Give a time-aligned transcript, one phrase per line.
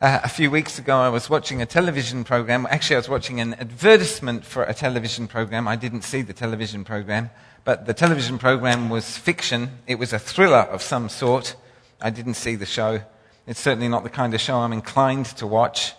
[0.00, 2.68] Uh, a few weeks ago, I was watching a television program.
[2.70, 5.66] Actually, I was watching an advertisement for a television program.
[5.66, 7.30] I didn't see the television program,
[7.64, 9.70] but the television program was fiction.
[9.88, 11.56] It was a thriller of some sort.
[12.00, 13.00] I didn't see the show.
[13.48, 15.94] It's certainly not the kind of show I'm inclined to watch,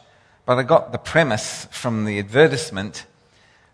[0.46, 3.06] but I got the premise from the advertisement.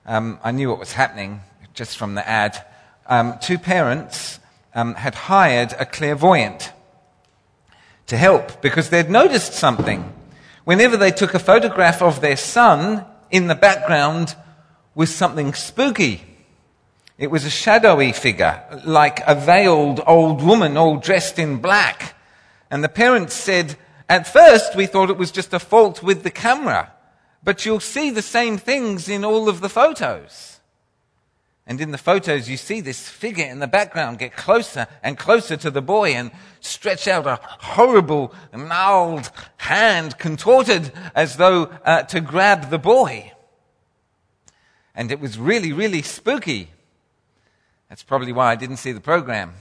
[0.08, 1.42] Um, I knew what was happening
[1.76, 2.66] just from the ad.
[3.06, 4.40] Um, two parents
[4.74, 6.74] um, had hired a clairvoyant
[8.08, 10.14] to help because they'd noticed something.
[10.64, 14.36] Whenever they took a photograph of their son, in the background
[14.94, 16.24] was something spooky.
[17.18, 22.16] It was a shadowy figure, like a veiled old woman all dressed in black.
[22.70, 23.78] And the parents said,
[24.10, 26.92] at first we thought it was just a fault with the camera,
[27.44, 30.55] but you'll see the same things in all of the photos.
[31.68, 35.58] And in the photos, you see this figure in the background get closer and closer
[35.58, 36.30] to the boy and
[36.60, 43.32] stretch out a horrible, gnarled hand, contorted as though uh, to grab the boy.
[44.94, 46.70] And it was really, really spooky.
[47.90, 49.54] That's probably why I didn't see the program.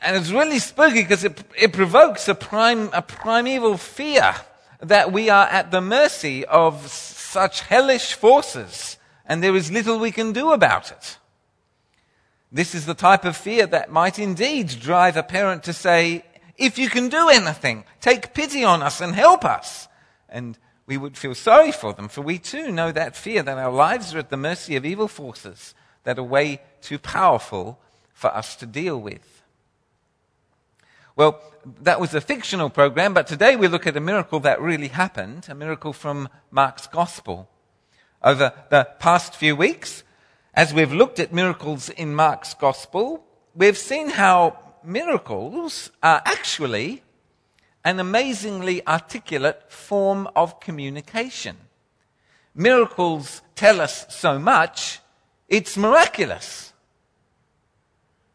[0.00, 4.34] And it's really spooky because it, it provokes a, prime, a primeval fear
[4.80, 8.97] that we are at the mercy of such hellish forces
[9.28, 11.18] and there is little we can do about it.
[12.50, 16.24] This is the type of fear that might indeed drive a parent to say,
[16.56, 19.86] if you can do anything, take pity on us and help us.
[20.30, 23.70] And we would feel sorry for them, for we too know that fear that our
[23.70, 27.78] lives are at the mercy of evil forces that are way too powerful
[28.14, 29.42] for us to deal with.
[31.14, 31.42] Well,
[31.82, 35.46] that was a fictional program, but today we look at a miracle that really happened,
[35.50, 37.50] a miracle from Mark's Gospel.
[38.22, 40.02] Over the past few weeks,
[40.52, 43.24] as we've looked at miracles in Mark's gospel,
[43.54, 47.02] we've seen how miracles are actually
[47.84, 51.56] an amazingly articulate form of communication.
[52.56, 54.98] Miracles tell us so much,
[55.48, 56.72] it's miraculous.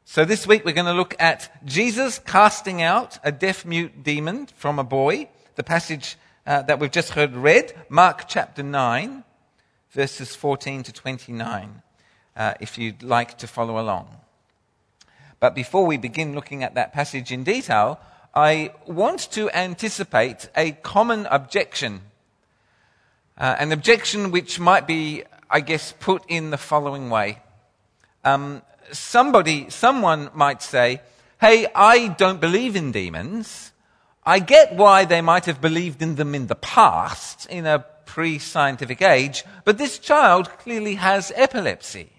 [0.06, 4.46] So this week we're going to look at Jesus casting out a deaf mute demon
[4.46, 6.16] from a boy, the passage
[6.48, 9.26] uh, that we've just heard read, Mark chapter 9
[9.94, 11.84] verses 14 to 29,
[12.36, 14.08] uh, if you'd like to follow along.
[15.40, 18.00] But before we begin looking at that passage in detail,
[18.34, 22.02] I want to anticipate a common objection.
[23.38, 27.40] Uh, an objection which might be, I guess, put in the following way.
[28.24, 31.02] Um, somebody, someone might say,
[31.40, 33.72] hey, I don't believe in demons.
[34.26, 38.38] I get why they might have believed in them in the past, in a pre
[38.38, 42.12] scientific age, but this child clearly has epilepsy.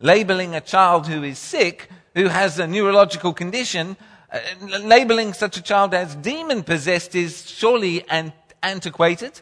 [0.00, 3.96] Labeling a child who is sick, who has a neurological condition,
[4.32, 4.40] uh,
[4.80, 9.40] labeling such a child as demon possessed is surely an- antiquated,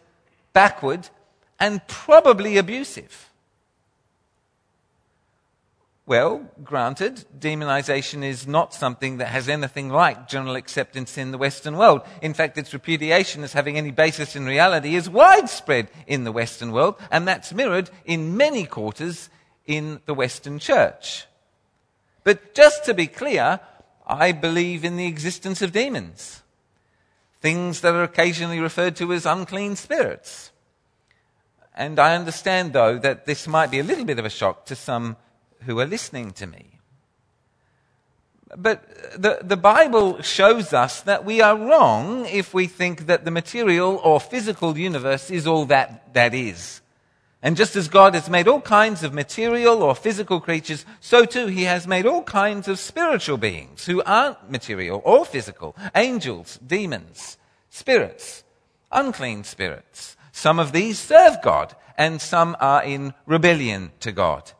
[0.52, 1.08] backward,
[1.58, 3.30] and probably abusive.
[6.04, 11.76] Well, granted, demonization is not something that has anything like general acceptance in the Western
[11.76, 12.02] world.
[12.20, 16.72] In fact, its repudiation as having any basis in reality is widespread in the Western
[16.72, 19.30] world, and that's mirrored in many quarters
[19.64, 21.26] in the Western church.
[22.24, 23.60] But just to be clear,
[24.04, 26.42] I believe in the existence of demons.
[27.40, 30.50] Things that are occasionally referred to as unclean spirits.
[31.76, 34.76] And I understand, though, that this might be a little bit of a shock to
[34.76, 35.16] some
[35.66, 36.78] who are listening to me.
[38.56, 43.30] But the, the Bible shows us that we are wrong if we think that the
[43.30, 46.82] material or physical universe is all that that is.
[47.44, 51.46] And just as God has made all kinds of material or physical creatures, so too
[51.46, 55.74] he has made all kinds of spiritual beings who aren't material or physical.
[55.94, 58.44] Angels, demons, spirits,
[58.92, 60.16] unclean spirits.
[60.30, 64.52] Some of these serve God and some are in rebellion to God.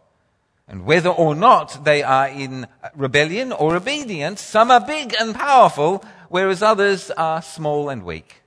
[0.69, 6.05] And whether or not they are in rebellion or obedience, some are big and powerful,
[6.29, 8.43] whereas others are small and weak.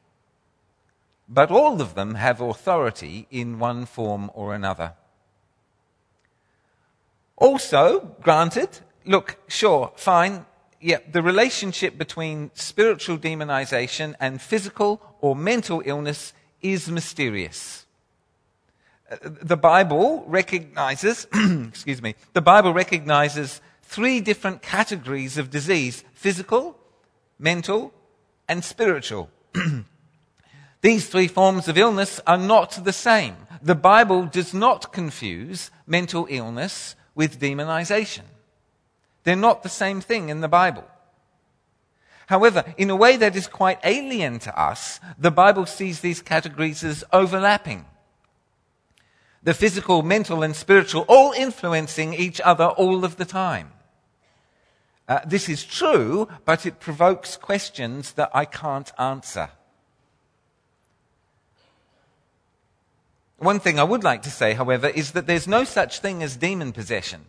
[1.27, 4.93] But all of them have authority in one form or another.
[7.35, 10.45] Also, granted, look, sure, fine,
[10.79, 17.84] yeah, the relationship between spiritual demonization and physical or mental illness is mysterious
[19.21, 21.27] the Bible recognizes,
[21.67, 26.77] excuse me, the Bible recognizes three different categories of disease physical,
[27.37, 27.93] mental,
[28.47, 29.29] and spiritual.
[30.81, 33.35] These three forms of illness are not the same.
[33.61, 38.23] The Bible does not confuse mental illness with demonization.
[39.23, 40.83] They're not the same thing in the Bible.
[42.27, 46.83] However, in a way that is quite alien to us, the Bible sees these categories
[46.83, 47.85] as overlapping.
[49.45, 53.71] The physical, mental, and spiritual all influencing each other all of the time.
[55.07, 59.49] Uh, this is true, but it provokes questions that I can't answer.
[63.37, 66.37] One thing I would like to say, however, is that there's no such thing as
[66.37, 67.25] demon possession.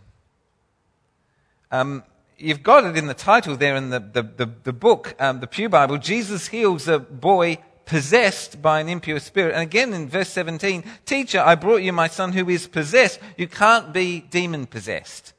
[1.70, 2.02] Um,
[2.38, 5.46] you've got it in the title there in the, the, the, the book, um, the
[5.46, 5.98] Pew Bible.
[5.98, 9.54] Jesus heals a boy possessed by an impure spirit.
[9.54, 13.18] And again in verse 17, Teacher, I brought you my son who is possessed.
[13.38, 15.32] You can't be demon possessed.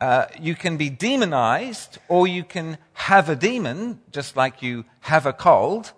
[0.00, 5.26] Uh, you can be demonized, or you can have a demon, just like you have
[5.26, 5.92] a cold.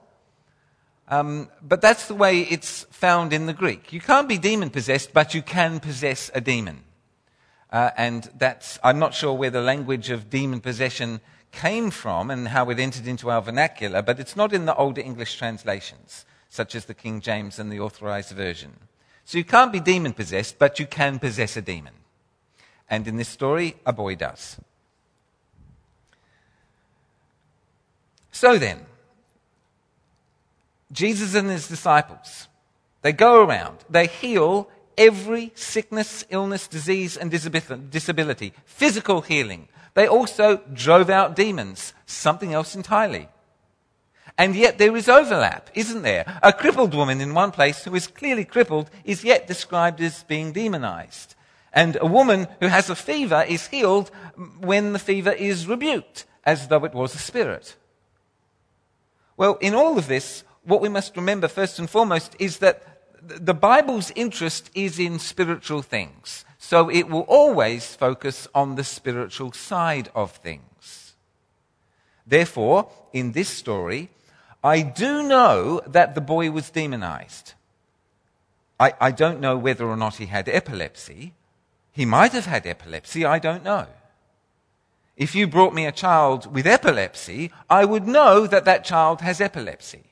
[1.07, 3.93] Um, but that's the way it's found in the Greek.
[3.93, 6.83] You can't be demon possessed, but you can possess a demon.
[7.71, 11.21] Uh, and that's, I'm not sure where the language of demon possession
[11.53, 15.01] came from and how it entered into our vernacular, but it's not in the older
[15.01, 18.73] English translations, such as the King James and the Authorized Version.
[19.25, 21.95] So you can't be demon possessed, but you can possess a demon.
[22.91, 24.59] And in this story, a boy does.
[28.33, 28.87] So then,
[30.91, 32.49] Jesus and his disciples,
[33.03, 38.53] they go around, they heal every sickness, illness, disease, and disability.
[38.65, 39.69] Physical healing.
[39.95, 43.29] They also drove out demons, something else entirely.
[44.39, 46.39] And yet there is overlap, isn't there?
[46.43, 50.53] A crippled woman in one place who is clearly crippled is yet described as being
[50.53, 51.35] demonized.
[51.73, 54.11] And a woman who has a fever is healed
[54.61, 57.77] when the fever is rebuked, as though it was a spirit.
[59.37, 62.83] Well, in all of this, what we must remember first and foremost is that
[63.23, 66.45] the Bible's interest is in spiritual things.
[66.65, 71.15] So it will always focus on the spiritual side of things.
[72.25, 74.11] Therefore, in this story,
[74.63, 77.55] I do know that the boy was demonized.
[78.79, 81.35] I, I, don't know whether or not he had epilepsy.
[81.91, 83.89] He might have had epilepsy, I don't know.
[85.17, 89.41] If you brought me a child with epilepsy, I would know that that child has
[89.41, 90.05] epilepsy.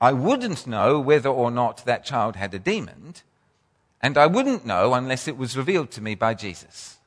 [0.00, 3.14] I wouldn't know whether or not that child had a demon,
[4.02, 6.98] and I wouldn't know unless it was revealed to me by Jesus.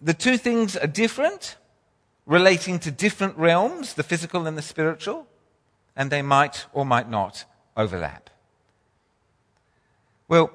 [0.00, 1.56] The two things are different,
[2.26, 5.26] relating to different realms, the physical and the spiritual,
[5.96, 7.44] and they might or might not
[7.76, 8.30] overlap.
[10.28, 10.50] Well,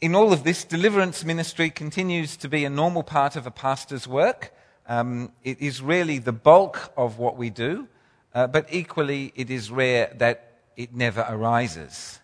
[0.00, 4.08] in all of this, deliverance ministry continues to be a normal part of a pastor's
[4.08, 4.52] work.
[4.88, 7.86] Um, it is really the bulk of what we do.
[8.34, 12.18] Uh, but equally, it is rare that it never arises.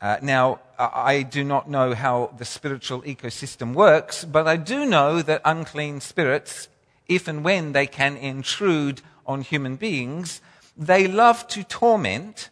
[0.00, 5.22] Uh, now, I do not know how the spiritual ecosystem works, but I do know
[5.22, 6.68] that unclean spirits,
[7.08, 10.40] if and when they can intrude on human beings,
[10.76, 12.50] they love to torment,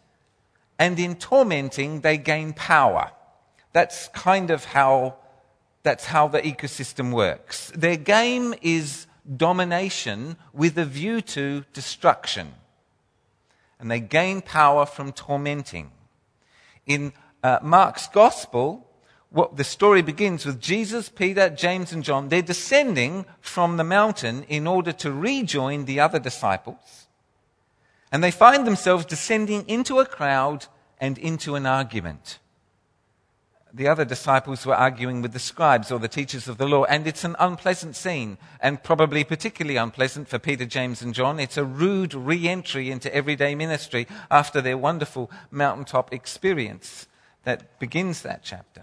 [0.79, 3.11] and in tormenting, they gain power.
[3.73, 5.17] That's kind of how,
[5.82, 7.70] that's how the ecosystem works.
[7.75, 9.06] Their game is
[9.37, 12.55] domination with a view to destruction
[13.85, 15.91] and they gain power from tormenting.
[16.87, 17.12] In
[17.44, 18.91] uh, Mark's gospel,
[19.31, 22.29] what the story begins with Jesus, Peter, James, and John.
[22.29, 27.06] They're descending from the mountain in order to rejoin the other disciples.
[28.11, 30.67] And they find themselves descending into a crowd
[31.01, 32.41] and into an argument
[33.74, 37.08] the other disciples were arguing with the scribes or the teachers of the law, and
[37.08, 41.41] it's an unpleasant scene, and probably particularly unpleasant for Peter, James, and John.
[41.41, 47.08] It's a rude re entry into everyday ministry after their wonderful mountaintop experience
[47.44, 48.82] that begins that chapter.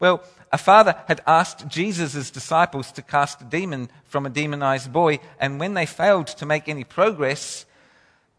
[0.00, 5.20] Well, a father had asked Jesus' disciples to cast a demon from a demonized boy,
[5.40, 7.66] and when they failed to make any progress,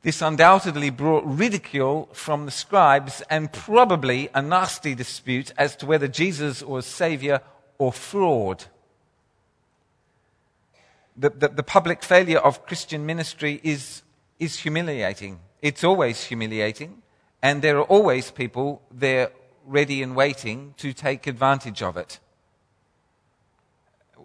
[0.02, 6.08] this undoubtedly brought ridicule from the scribes and probably a nasty dispute as to whether
[6.08, 7.42] Jesus was Savior
[7.78, 8.66] or fraud.
[11.18, 14.04] The, the, the, public failure of Christian ministry is,
[14.40, 15.40] is humiliating.
[15.62, 17.02] It's always humiliating,
[17.42, 19.32] and there are always people there
[19.70, 22.20] ready and waiting to take advantage of it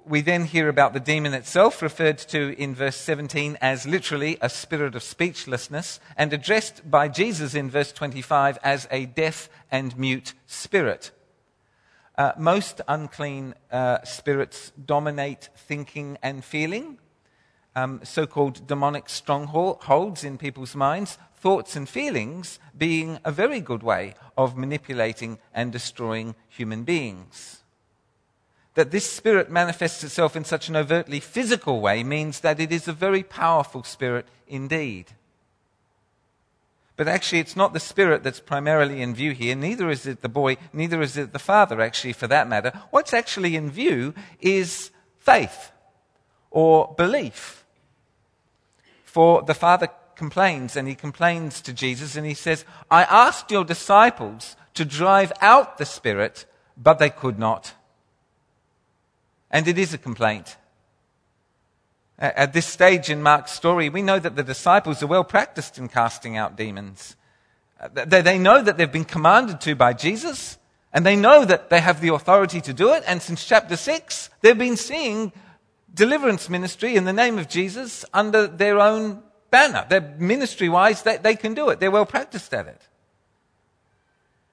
[0.07, 4.49] we then hear about the demon itself, referred to in verse 17 as literally a
[4.49, 10.35] spirit of speechlessness, and addressed by Jesus in verse 25 as a deaf and mute
[10.47, 11.11] spirit.
[12.17, 16.99] Uh, most unclean uh, spirits dominate thinking and feeling.
[17.75, 23.83] Um, so called demonic strongholds in people's minds, thoughts and feelings being a very good
[23.83, 27.65] way of manipulating and destroying human beings.
[28.75, 32.89] that this spirit manifests itself in such an overtly physical way means that it is
[32.89, 35.13] a very powerful spirit indeed.
[36.97, 39.57] But actually, it's not the spirit that's primarily in view here.
[39.57, 42.73] Neither is it the boy, neither is it the father, actually, for that matter.
[42.91, 45.73] What's actually in view is faith
[46.51, 47.65] or belief.
[49.05, 53.65] For the father complains, and he complains to Jesus, and he says, I asked your
[53.65, 57.75] disciples to drive out the spirit, but they could not.
[59.51, 60.57] And it is a complaint.
[62.19, 65.89] At this stage in Mark's story, we know that the disciples are well practiced in
[65.89, 67.17] casting out demons.
[67.93, 70.59] They know that they've been commanded to by Jesus,
[70.93, 73.03] and they know that they have the authority to do it.
[73.07, 75.33] And since chapter 6, they've been seeing
[75.93, 79.23] deliverance ministry in the name of Jesus under their own
[79.55, 79.87] banner.
[79.89, 81.79] They're ministry wise, they, they can do it.
[81.79, 82.83] They're well practiced at it.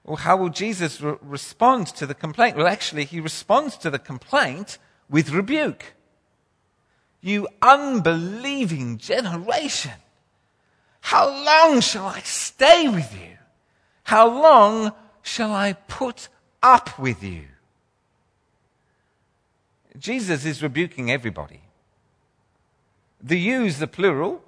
[0.04, 2.56] Well, how will Jesus re- respond to the complaint?
[2.56, 4.78] Well, actually, he responds to the complaint
[5.10, 5.94] with rebuke.
[7.20, 9.98] You unbelieving generation.
[11.00, 13.38] How long shall I stay with you?
[14.04, 14.92] How long
[15.22, 16.28] shall I put
[16.62, 17.46] up with you?
[19.98, 21.62] Jesus is rebuking everybody.
[23.20, 24.42] The you's the plural,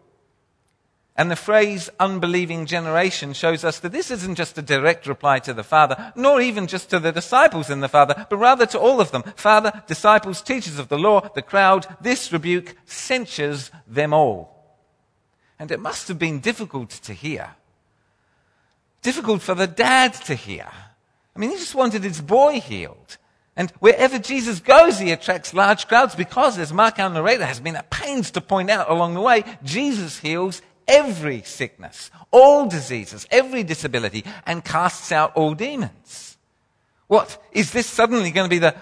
[1.17, 5.55] and the phrase unbelieving generation shows us that this isn't just a direct reply to
[5.55, 9.01] the Father, nor even just to the disciples in the Father, but rather to all
[9.01, 9.23] of them.
[9.37, 14.51] Father, disciples, teachers of the law, the crowd, this rebuke censures them all.
[15.59, 17.51] And it must have been difficult to hear.
[19.03, 20.67] Difficult for the dad to hear.
[21.37, 23.19] I mean, he just wanted his boy healed.
[23.57, 27.77] And wherever Jesus goes, he attracts large crowds because, as Mark, our narrator, has been
[27.77, 33.63] at pains to point out along the way, Jesus heals every sickness, all diseases, every
[33.63, 36.37] disability, and casts out all demons.
[37.07, 37.43] What?
[37.53, 38.75] Is this suddenly going to be the,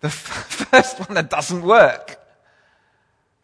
[0.00, 2.18] the first one that doesn't work?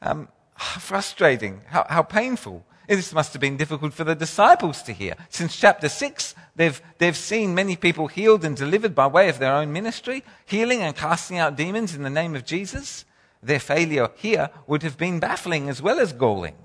[0.01, 1.63] Um, frustrating.
[1.67, 2.65] How, how painful.
[2.89, 5.15] This must have been difficult for the disciples to hear.
[5.29, 9.53] Since chapter 6, they've, they've seen many people healed and delivered by way of their
[9.53, 13.05] own ministry, healing and casting out demons in the name of Jesus.
[13.43, 16.57] Their failure here would have been baffling as well as galling.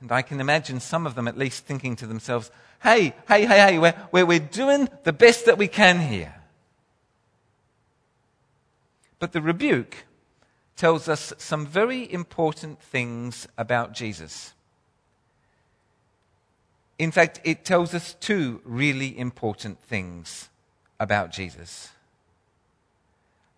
[0.00, 2.50] And I can imagine some of them at least thinking to themselves,
[2.82, 6.34] hey, hey, hey, hey, we're, we're, we're doing the best that we can here.
[9.18, 10.04] But the rebuke
[10.76, 14.52] tells us some very important things about Jesus.
[16.98, 20.50] In fact, it tells us two really important things
[21.00, 21.90] about Jesus.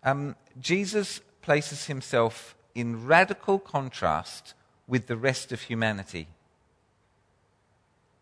[0.04, 4.54] Um, Jesus places himself in radical contrast
[4.88, 6.26] with the rest of humanity.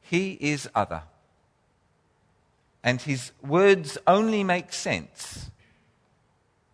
[0.02, 1.04] He is other.
[2.82, 5.50] And his words only make sense.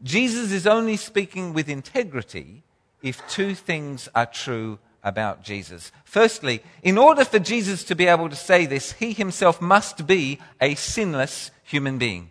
[0.02, 2.64] Jesus is only speaking with integrity
[3.02, 5.92] if two things are true about Jesus.
[6.04, 10.38] Firstly, in order for Jesus to be able to say this, he himself must be
[10.60, 12.30] a sinless human being.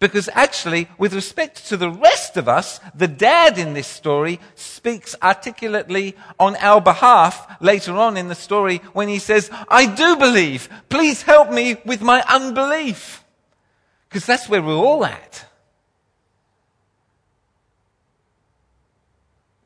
[0.00, 5.16] Because actually, with respect to the rest of us, the dad in this story speaks
[5.20, 10.68] articulately on our behalf later on in the story when he says, I do believe.
[10.88, 13.24] Please help me with my unbelief.
[14.08, 15.44] Because that's where we're all at.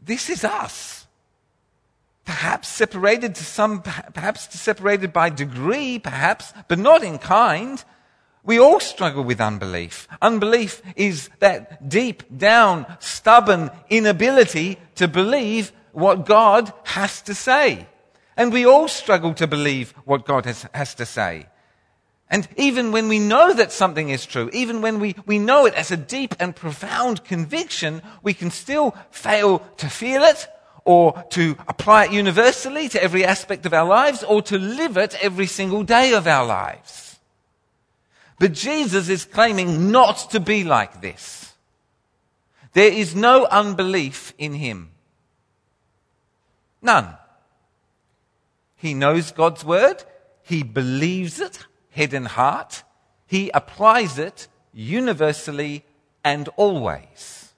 [0.01, 1.07] This is us.
[2.25, 7.85] Perhaps separated to some, perhaps separated by degree, perhaps, but not in kind.
[8.45, 10.09] We all struggle with unbelief.
[10.21, 17.87] Unbelief is that deep down, stubborn inability to believe what God has to say.
[18.37, 21.47] And we all struggle to believe what God has, has to say.
[22.29, 25.75] And even when we know that something is true, even when we, we know it
[25.75, 30.49] as a deep and profound conviction, we can still fail to feel it
[30.85, 35.15] or to apply it universally to every aspect of our lives or to live it
[35.23, 37.12] every single day of our lives.
[38.39, 41.53] But Jesus is claiming not to be like this.
[42.73, 44.91] There is no unbelief in him.
[46.81, 47.17] None.
[48.77, 50.03] He knows God's word.
[50.43, 52.83] He believes it, head and heart.
[53.27, 55.85] He applies it universally
[56.25, 57.53] and always.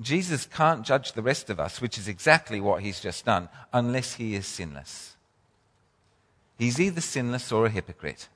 [0.00, 4.14] Jesus can't judge the rest of us, which is exactly what he's just done, unless
[4.14, 5.16] he is sinless.
[6.58, 8.28] He's either sinless or a hypocrite.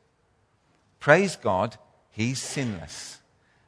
[1.01, 1.77] Praise God,
[2.11, 3.19] he's sinless.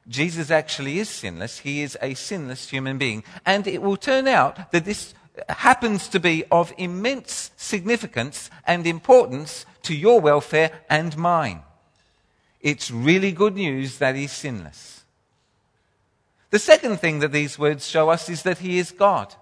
[0.08, 1.60] Jesus actually is sinless.
[1.60, 3.22] He is a sinless human being.
[3.46, 5.14] And it will turn out that this
[5.48, 11.62] happens to be of immense significance and importance to your welfare and mine.
[12.60, 15.04] It's really good news that he's sinless.
[16.50, 19.34] The second thing that these words show us is that he is God.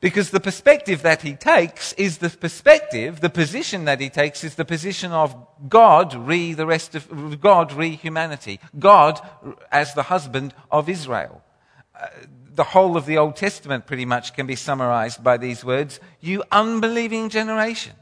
[0.00, 4.54] Because the perspective that he takes is the perspective, the position that he takes is
[4.54, 5.36] the position of
[5.68, 8.60] God re the rest of God re humanity.
[8.78, 9.20] God
[9.70, 11.42] as the husband of Israel.
[11.94, 12.08] Uh,
[12.54, 16.44] the whole of the Old Testament pretty much can be summarized by these words You
[16.50, 17.92] unbelieving generation,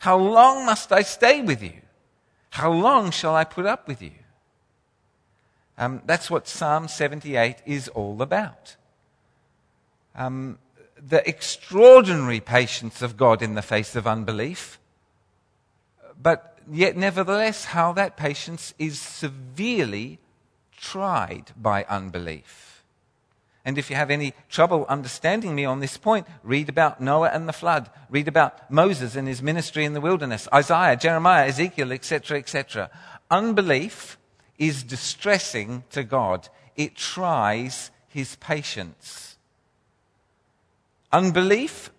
[0.00, 1.80] how long must I stay with you?
[2.50, 4.12] How long shall I put up with you?
[5.78, 8.76] Um, that's what Psalm 78 is all about.
[10.14, 10.58] Um,
[11.00, 14.78] the extraordinary patience of God in the face of unbelief,
[16.20, 20.18] but yet, nevertheless, how that patience is severely
[20.76, 22.84] tried by unbelief.
[23.64, 27.46] And if you have any trouble understanding me on this point, read about Noah and
[27.46, 27.90] the flood.
[28.08, 32.90] Read about Moses and his ministry in the wilderness, Isaiah, Jeremiah, Ezekiel, etc., etc.
[33.30, 34.16] Unbelief
[34.58, 36.48] is distressing to God.
[36.76, 39.27] It tries his patience.
[41.12, 41.90] Unbelief,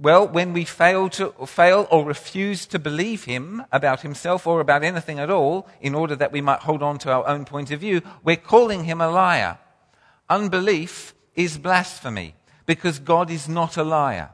[0.00, 4.84] well, when we fail, to, fail or refuse to believe him about himself or about
[4.84, 7.80] anything at all, in order that we might hold on to our own point of
[7.80, 9.58] view, we're calling him a liar.
[10.28, 12.34] Unbelief is blasphemy
[12.66, 14.30] because God is not a liar.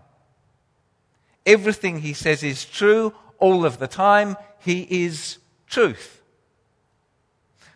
[1.47, 4.37] Everything he says is true all of the time.
[4.61, 5.38] He is
[5.69, 6.23] truth.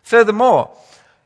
[0.03, 0.71] Furthermore,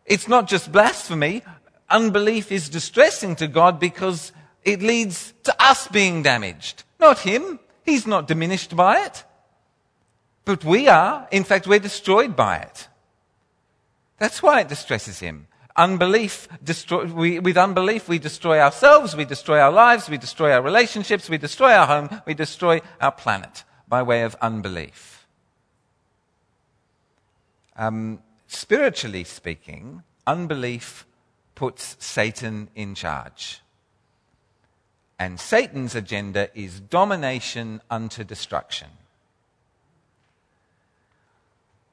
[0.05, 1.41] it's not just blasphemy.
[1.89, 4.33] Unbelief is distressing to God because
[4.65, 6.83] it leads to us being damaged.
[6.99, 7.59] Not him.
[7.83, 9.23] He's not diminished by it.
[10.45, 11.27] But we are.
[11.31, 12.87] In fact, we're destroyed by it.
[14.19, 15.47] That's why it distresses him.
[15.75, 20.61] Unbelief, destroy, we, with unbelief, we destroy ourselves, we destroy our lives, we destroy our
[20.61, 25.25] relationships, we destroy our home, we destroy our planet by way of unbelief.
[27.75, 31.07] Um, spiritually speaking, unbelief
[31.55, 33.62] puts Satan in charge.
[35.19, 38.89] And Satan's agenda is domination unto destruction.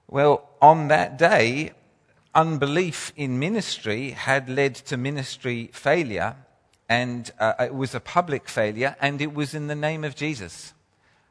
[0.08, 1.72] Well, on that day,
[2.34, 6.36] unbelief in ministry had led to ministry failure,
[6.88, 10.74] and uh, it was a public failure, and it was in the name of Jesus.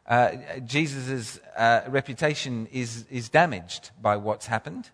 [0.08, 0.32] Uh,
[0.66, 4.90] Jesus' uh, reputation is, is damaged by what's happened,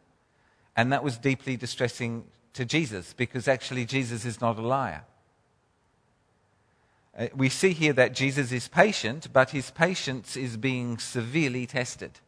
[0.75, 5.03] and that was deeply distressing to Jesus because actually Jesus is not a liar.
[7.17, 12.19] Uh, we see here that Jesus is patient, but his patience is being severely tested.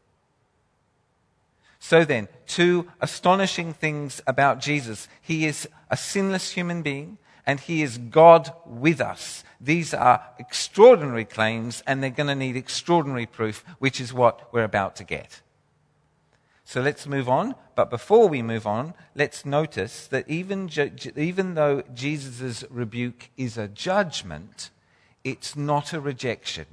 [1.80, 5.08] So then, two astonishing things about Jesus.
[5.21, 9.43] He is a sinless human being, and he is God with us.
[9.60, 14.63] These are extraordinary claims, and they're going to need extraordinary proof, which is what we're
[14.63, 15.41] about to get.
[16.65, 17.56] So let's move on.
[17.76, 20.69] But before we move on, let's notice that even,
[21.15, 24.71] even though Jesus' rebuke is a judgment,
[25.31, 26.65] it's not a rejection.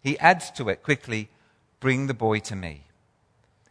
[0.00, 1.28] He adds to it quickly
[1.80, 2.84] bring the boy to me.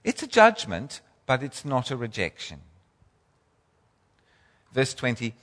[0.03, 2.60] It's a judgment, but it's not a rejection.
[4.73, 5.34] Verse 20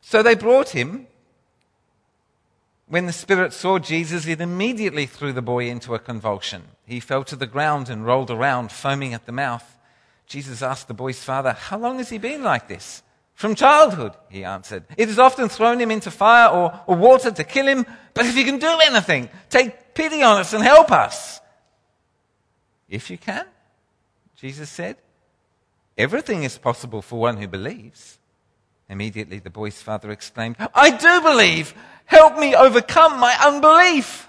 [0.00, 1.06] So they brought him.
[2.86, 6.62] When the spirit saw Jesus, it immediately threw the boy into a convulsion.
[6.84, 9.78] He fell to the ground and rolled around, foaming at the mouth.
[10.26, 13.04] Jesus asked the boy's father, How long has he been like this?
[13.40, 14.84] From childhood, he answered.
[14.98, 18.36] It has often thrown him into fire or, or water to kill him, but if
[18.36, 21.40] you can do anything, take pity on us and help us.
[22.86, 23.46] If you can,
[24.36, 24.98] Jesus said,
[25.96, 28.18] everything is possible for one who believes.
[28.90, 31.72] Immediately the boy's father exclaimed, I do believe!
[32.04, 34.28] Help me overcome my unbelief!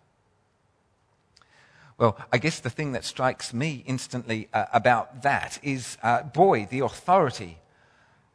[2.01, 6.67] Well, I guess the thing that strikes me instantly uh, about that is, uh, boy,
[6.67, 7.59] the authority.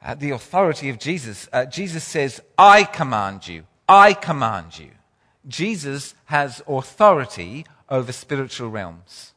[0.00, 1.48] Uh, the authority of Jesus.
[1.52, 3.64] Uh, Jesus says, I command you.
[3.88, 4.90] I command you.
[5.48, 9.32] Jesus has authority over spiritual realms.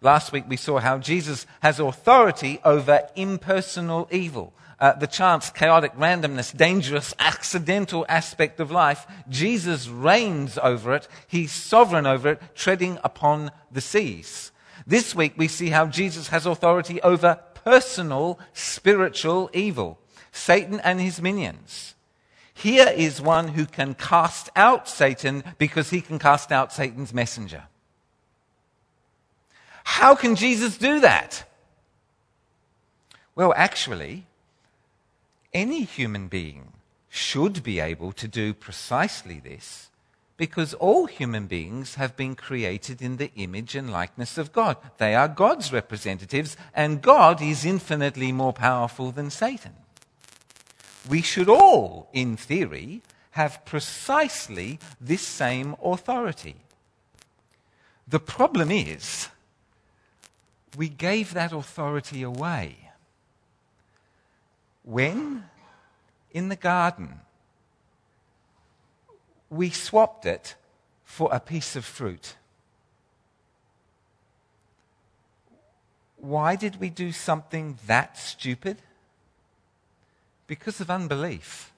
[0.00, 5.94] Last week we saw how Jesus has authority over impersonal evil uh, the chance, chaotic,
[5.96, 11.08] randomness, dangerous, accidental aspect of life, Jesus reigns over it.
[11.26, 14.52] He's sovereign over it, treading upon the seas.
[14.86, 19.98] This week we see how Jesus has authority over personal spiritual evil,
[20.30, 21.94] Satan and his minions.
[22.54, 27.64] Here is one who can cast out Satan because he can cast out Satan's messenger.
[29.84, 31.44] How can Jesus do that?
[33.34, 34.26] Well, actually,
[35.52, 36.72] any human being
[37.08, 39.90] should be able to do precisely this
[40.36, 44.76] because all human beings have been created in the image and likeness of God.
[44.98, 49.74] They are God's representatives, and God is infinitely more powerful than Satan
[51.08, 56.56] we should all, in theory, have precisely this same authority.
[58.06, 59.28] The problem is,
[60.76, 62.87] we gave that authority away.
[64.88, 65.44] When?
[66.32, 67.20] In the garden.
[69.50, 70.54] We swapped it
[71.04, 72.36] for a piece of fruit.
[76.16, 78.78] Why did we do something that stupid?
[80.46, 81.70] Because of unbelief.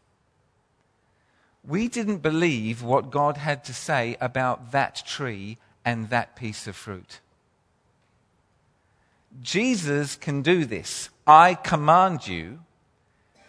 [1.67, 6.77] We didn't believe what God had to say about that tree and that piece of
[6.77, 7.19] fruit.
[9.43, 11.09] Jesus can do this.
[11.27, 12.61] I command you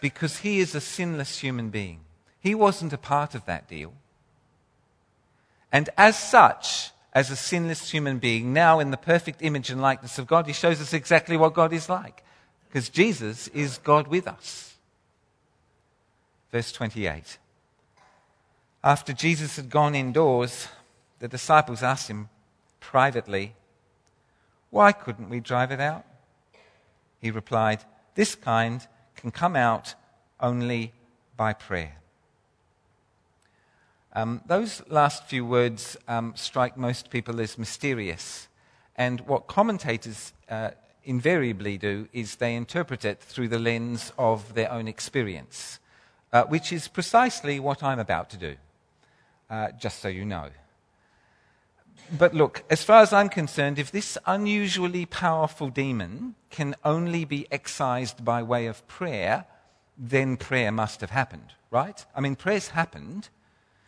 [0.02, 2.00] because he is a sinless human being.
[2.40, 3.94] He wasn't a part of that deal.
[5.70, 10.18] And as such, as a sinless human being, now in the perfect image and likeness
[10.18, 12.24] of God, he shows us exactly what God is like.
[12.68, 14.74] Because Jesus is God with us.
[16.50, 17.38] Verse 28.
[18.82, 20.66] After Jesus had gone indoors,
[21.20, 22.28] the disciples asked him
[22.80, 23.54] privately,
[24.70, 26.04] Why couldn't we drive it out?
[27.20, 27.84] He replied,
[28.16, 28.84] This kind
[29.22, 29.94] can come out
[30.38, 30.92] only
[31.36, 31.96] by prayer.
[34.12, 38.48] Um, those last few words um, strike most people as mysterious.
[38.96, 40.72] And what commentators uh,
[41.04, 45.78] invariably do is they interpret it through the lens of their own experience
[46.32, 48.56] uh, which is precisely what I'm about to do,
[49.50, 50.48] uh, just so you know.
[52.10, 57.46] But look, as far as I'm concerned, if this unusually powerful demon can only be
[57.50, 59.46] excised by way of prayer,
[59.96, 62.04] then prayer must have happened, right?
[62.14, 63.28] I mean, prayer's happened.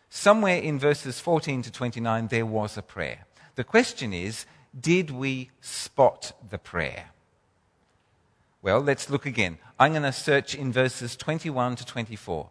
[0.09, 3.25] Somewhere in verses 14 to 29, there was a prayer.
[3.55, 4.45] The question is,
[4.79, 7.09] did we spot the prayer?
[8.61, 9.59] Well, let's look again.
[9.79, 12.49] I'm going to search in verses 21 to 24.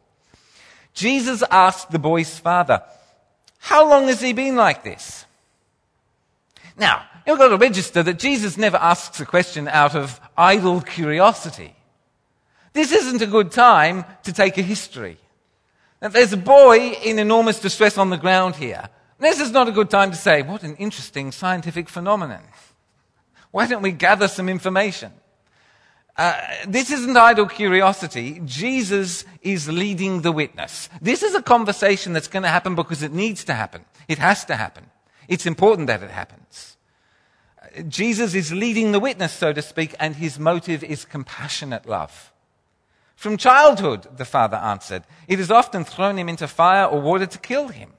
[0.93, 2.83] Jesus asked the boy's father,
[3.59, 5.27] How long has he been like this?
[6.77, 11.75] Now, you've got to register that Jesus never asks a question out of idle curiosity.
[12.73, 15.19] This isn't a good time to take a history.
[16.03, 18.89] Now, there's a boy in enormous distress on the ground here.
[19.19, 22.43] This is not a good time to say, What an interesting scientific phenomenon.
[23.53, 25.13] Why don't we gather some information?
[26.17, 28.41] Uh, this isn't idle curiosity.
[28.45, 30.89] Jesus is leading the witness.
[31.01, 33.85] This is a conversation that's going to happen because it needs to happen.
[34.07, 34.85] It has to happen.
[35.29, 36.77] It's important that it happens.
[37.89, 42.33] Jesus is leading the witness, so to speak, and his motive is compassionate love.
[43.17, 47.39] From childhood, the father answered, it has often thrown him into fire or water to
[47.39, 47.93] kill him.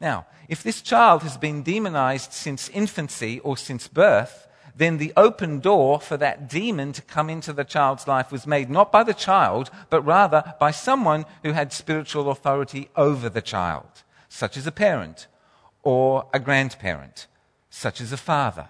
[0.00, 5.60] Now, if this child has been demonized since infancy or since birth, then the open
[5.60, 9.14] door for that demon to come into the child's life was made not by the
[9.14, 14.72] child, but rather by someone who had spiritual authority over the child, such as a
[14.72, 15.26] parent
[15.82, 17.26] or a grandparent,
[17.70, 18.68] such as a father.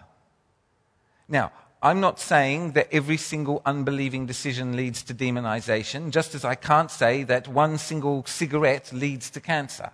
[1.29, 6.55] Now, I'm not saying that every single unbelieving decision leads to demonization, just as I
[6.55, 9.91] can't say that one single cigarette leads to cancer.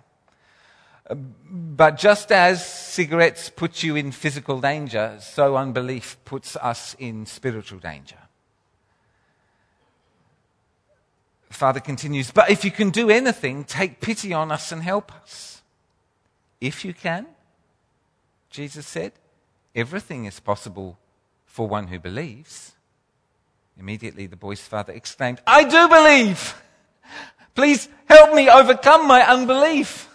[1.09, 7.25] Uh, but just as cigarettes put you in physical danger, so unbelief puts us in
[7.25, 8.17] spiritual danger.
[11.49, 15.58] Father continues, But if you can do anything, take pity on us and help us.
[16.59, 17.27] If you can,
[18.49, 19.13] Jesus said,
[19.75, 20.97] everything is possible
[21.45, 22.73] for one who believes.
[23.79, 26.61] Immediately the boy's father exclaimed, I do believe!
[27.55, 30.09] Please help me overcome my unbelief.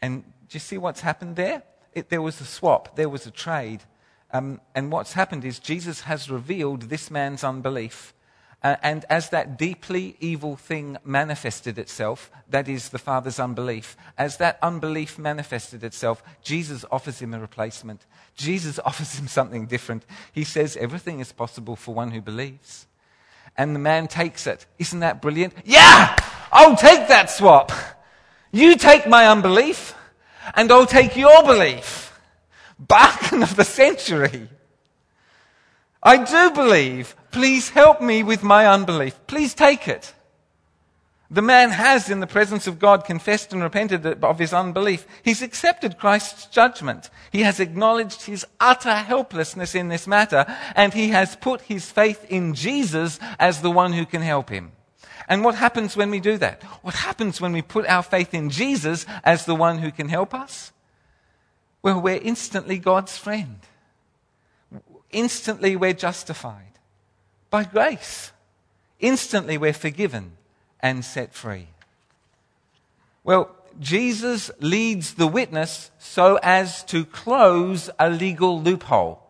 [0.00, 1.62] And do you see what's happened there?
[1.92, 3.82] It, there was a swap, there was a trade.
[4.32, 8.12] Um, and what's happened is Jesus has revealed this man's unbelief.
[8.66, 14.38] Uh, and as that deeply evil thing manifested itself, that is the Father's unbelief, as
[14.38, 18.04] that unbelief manifested itself, Jesus offers him a replacement.
[18.34, 20.04] Jesus offers him something different.
[20.32, 22.88] He says, Everything is possible for one who believes.
[23.56, 24.66] And the man takes it.
[24.80, 25.54] Isn't that brilliant?
[25.64, 26.16] Yeah!
[26.50, 27.70] I'll take that swap!
[28.50, 29.94] You take my unbelief,
[30.54, 32.18] and I'll take your belief.
[32.80, 34.48] Bargain of the century.
[36.02, 37.14] I do believe.
[37.36, 39.14] Please help me with my unbelief.
[39.26, 40.14] Please take it.
[41.30, 45.06] The man has, in the presence of God, confessed and repented of his unbelief.
[45.22, 47.10] He's accepted Christ's judgment.
[47.30, 52.24] He has acknowledged his utter helplessness in this matter, and he has put his faith
[52.30, 54.72] in Jesus as the one who can help him.
[55.28, 56.62] And what happens when we do that?
[56.80, 60.32] What happens when we put our faith in Jesus as the one who can help
[60.32, 60.72] us?
[61.82, 63.58] Well, we're instantly God's friend.
[65.10, 66.75] Instantly, we're justified
[67.50, 68.32] by grace.
[69.00, 70.32] Instantly, we're forgiven
[70.80, 71.68] and set free.
[73.24, 79.22] Well, Jesus leads the witness so as to close a legal loophole.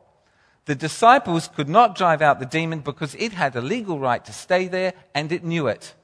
[0.67, 4.33] The disciples could not drive out the demon because it had a legal right to
[4.33, 5.95] stay there and it knew it.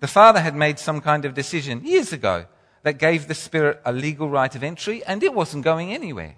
[0.00, 2.46] The Father had made some kind of decision years ago
[2.82, 6.36] that gave the Spirit a legal right of entry and it wasn't going anywhere.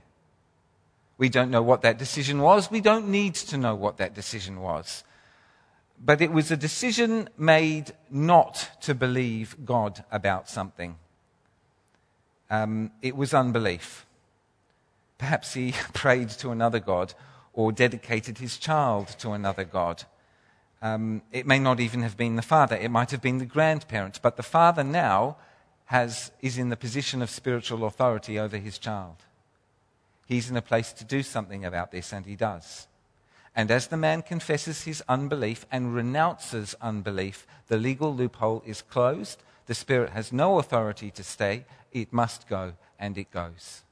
[1.17, 2.71] We don't know what that decision was.
[2.71, 5.05] We don't need to know what that decision was.
[6.03, 10.97] But it was a decision made not to believe God about something.
[12.51, 14.07] Um, it was unbelief.
[15.19, 17.15] Perhaps he prayed to another God
[17.53, 20.05] or dedicated his child to another God.
[20.83, 24.21] Um, it may not even have been the father, it might have been the grandparent,
[24.21, 25.37] but the father now
[25.87, 29.17] has, is in the position of spiritual authority over his child.
[30.27, 32.87] He's in a place to do something about this, and he does.
[33.57, 39.43] And as the man confesses his unbelief and renounces unbelief, the legal loophole is closed.
[39.67, 41.65] The Spirit has no authority to stay.
[41.93, 43.83] It must go, and it goes.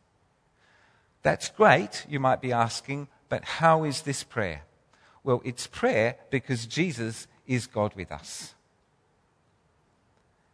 [1.22, 4.62] That's great, you might be asking, but how is this prayer?
[5.22, 8.54] Well, it's prayer because Jesus is God with us.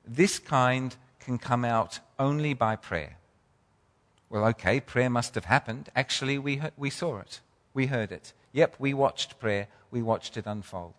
[0.07, 3.18] This kind can come out only by prayer.
[4.31, 5.89] Well, okay, prayer must have happened.
[5.97, 7.41] Actually, we, we saw it,
[7.73, 8.33] we heard it.
[8.53, 10.95] Yep, we watched prayer, we watched it unfold.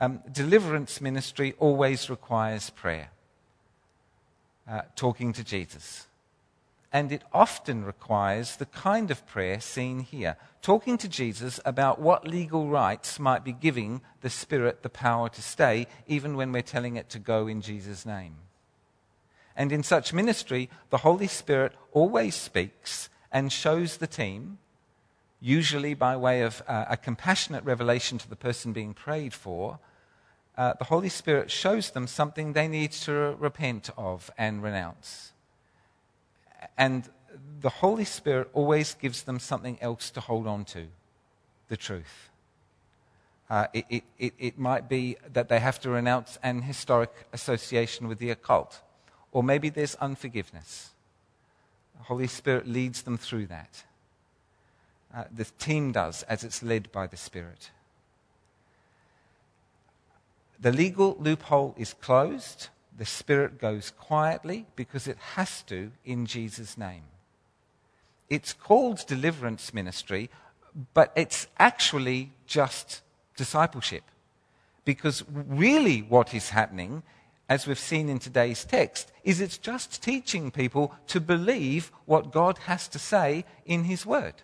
[0.00, 3.10] Um, deliverance ministry always requires prayer,
[4.68, 6.06] uh, talking to Jesus.
[6.92, 12.26] And it often requires the kind of prayer seen here, talking to Jesus about what
[12.26, 16.96] legal rights might be giving the Spirit the power to stay, even when we're telling
[16.96, 18.36] it to go in Jesus' name.
[19.58, 24.58] And in such ministry, the Holy Spirit always speaks and shows the team
[25.40, 29.78] usually by way of uh, a compassionate revelation to the person being prayed for,
[30.56, 35.32] uh, the Holy Spirit shows them something they need to repent of and renounce.
[36.76, 37.08] And
[37.60, 40.86] the Holy Spirit always gives them something else to hold on to
[41.68, 42.30] the truth.
[43.50, 48.18] Uh, it, it, it, might be that they have to renounce an historic association with
[48.18, 48.82] the occult,
[49.32, 50.90] or maybe there's unforgiveness.
[51.96, 53.84] The Holy Spirit leads them through that
[55.14, 57.70] uh, the team does as it's led by the Spirit.
[60.60, 62.68] The legal loophole is closed.
[62.96, 67.04] The Spirit goes quietly because it has to in Jesus' name.
[68.28, 70.28] It's called deliverance ministry,
[70.94, 73.02] but it's actually just
[73.36, 74.02] discipleship.
[74.84, 77.02] Because really, what is happening,
[77.48, 82.58] as we've seen in today's text, is it's just teaching people to believe what God
[82.66, 84.34] has to say in His Word.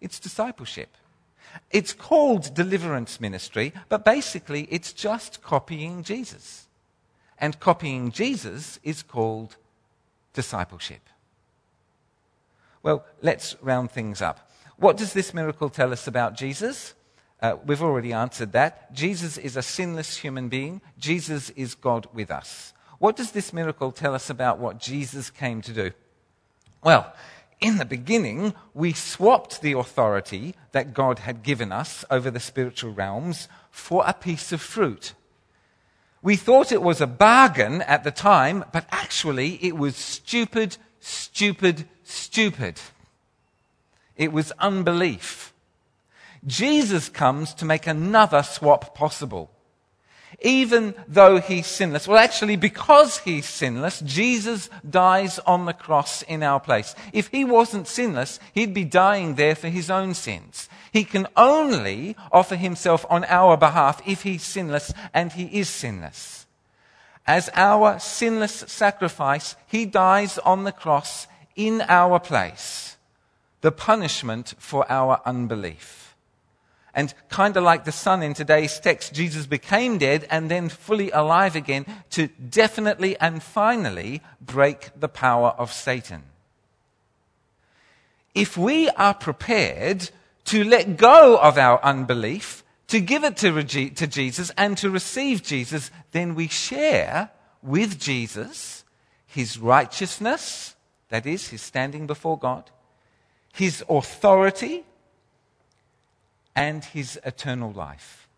[0.00, 0.96] It's discipleship.
[1.70, 6.66] It's called deliverance ministry, but basically it's just copying Jesus.
[7.38, 9.56] And copying Jesus is called
[10.32, 11.00] discipleship.
[12.82, 14.50] Well, let's round things up.
[14.76, 16.94] What does this miracle tell us about Jesus?
[17.40, 18.92] Uh, we've already answered that.
[18.92, 20.82] Jesus is a sinless human being.
[20.98, 22.72] Jesus is God with us.
[22.98, 25.90] What does this miracle tell us about what Jesus came to do?
[26.84, 27.12] Well,
[27.60, 32.92] in the beginning, we swapped the authority that God had given us over the spiritual
[32.92, 35.14] realms for a piece of fruit.
[36.22, 41.88] We thought it was a bargain at the time, but actually it was stupid, stupid,
[42.02, 42.80] stupid.
[44.16, 45.49] It was unbelief.
[46.46, 49.50] Jesus comes to make another swap possible
[50.40, 52.06] even though he's sinless.
[52.08, 56.94] Well, actually, because he's sinless, Jesus dies on the cross in our place.
[57.12, 60.68] If he wasn't sinless, he'd be dying there for his own sins.
[60.92, 66.46] He can only offer himself on our behalf if he's sinless, and he is sinless.
[67.26, 72.96] As our sinless sacrifice, he dies on the cross in our place,
[73.60, 76.09] the punishment for our unbelief.
[76.94, 81.10] And kind of like the son in today's text, Jesus became dead and then fully
[81.10, 86.24] alive again to definitely and finally break the power of Satan.
[88.34, 90.10] If we are prepared
[90.46, 95.42] to let go of our unbelief, to give it to, to Jesus and to receive
[95.42, 97.30] Jesus, then we share
[97.62, 98.84] with Jesus
[99.26, 100.74] his righteousness,
[101.08, 102.70] that is, his standing before God,
[103.52, 104.84] his authority,
[106.54, 108.28] and his eternal life.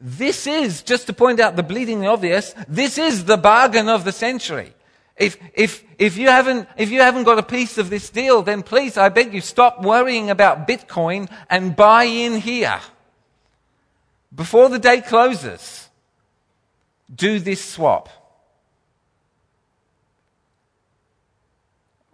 [0.00, 4.12] This is, just to point out the bleedingly obvious, this is the bargain of the
[4.12, 4.72] century.
[5.16, 8.62] If, if, if, you haven't, if you haven't got a piece of this deal, then
[8.62, 12.80] please, I beg you, stop worrying about Bitcoin and buy in here.
[14.34, 15.90] Before the day closes,
[17.14, 18.08] do this swap.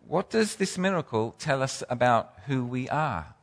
[0.09, 3.36] What does this miracle tell us about who we are?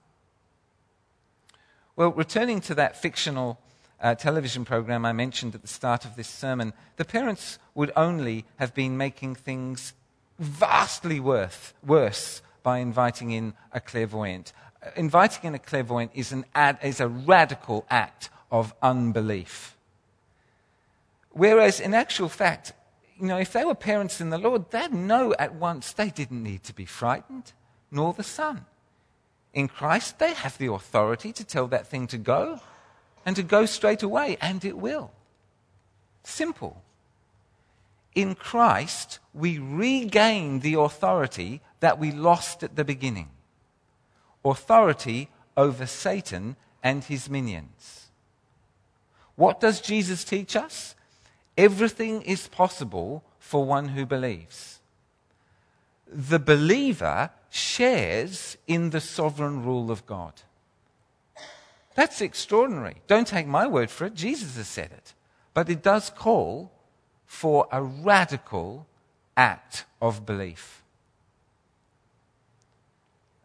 [1.95, 3.59] Well, returning to that fictional
[4.01, 8.45] uh, television program I mentioned at the start of this sermon, the parents would only
[8.57, 9.93] have been making things
[10.39, 14.53] vastly worth, worse by inviting in a clairvoyant.
[14.83, 19.77] Uh, inviting in a clairvoyant is, an ad, is a radical act of unbelief.
[21.29, 22.73] Whereas, in actual fact,
[23.19, 26.41] you know, if they were parents in the Lord, they'd know at once they didn't
[26.41, 27.53] need to be frightened,
[27.91, 28.65] nor the son.
[29.53, 32.59] In Christ, they have the authority to tell that thing to go
[33.25, 35.11] and to go straight away, and it will.
[36.23, 36.81] Simple.
[38.15, 43.29] In Christ, we regain the authority that we lost at the beginning
[44.45, 48.09] authority over Satan and his minions.
[49.35, 50.95] What does Jesus teach us?
[51.57, 54.79] Everything is possible for one who believes.
[56.07, 60.33] The believer shares in the sovereign rule of God.
[61.93, 62.95] That's extraordinary.
[63.05, 64.15] Don't take my word for it.
[64.15, 65.13] Jesus has said it.
[65.53, 66.71] But it does call
[67.27, 68.87] for a radical
[69.37, 70.81] act of belief.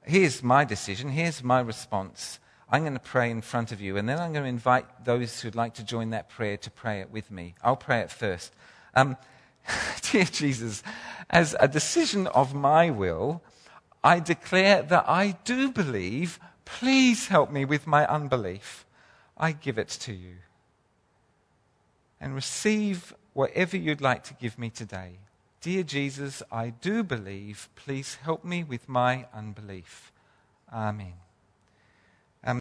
[0.04, 1.10] Here's my decision.
[1.10, 2.38] Here's my response.
[2.70, 5.42] I'm going to pray in front of you, and then I'm going to invite those
[5.42, 7.54] who'd like to join that prayer to pray it with me.
[7.62, 8.54] I'll pray it first.
[8.94, 9.18] Um,
[10.10, 10.82] dear Jesus,
[11.28, 13.42] as a decision of my will,
[14.02, 18.84] I declare that I do believe Please help me with my unbelief.
[19.38, 20.36] I give it to you.
[22.20, 25.18] And receive whatever you'd like to give me today.
[25.62, 27.70] Dear Jesus, I do believe.
[27.74, 30.12] Please help me with my unbelief.
[30.70, 31.14] Amen.